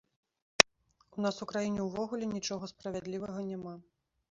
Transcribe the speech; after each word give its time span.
У 1.17 1.25
нас 1.25 1.35
у 1.47 1.49
краіне 1.51 1.85
ўвогуле 1.89 2.31
нічога 2.33 2.73
справядлівага 2.75 3.39
няма. 3.53 3.79